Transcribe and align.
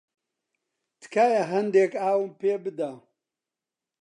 تکایە 1.01 1.43
هەندێک 1.53 1.91
ئاوم 2.03 2.31
پێ 2.41 2.53
بدە. 2.63 2.91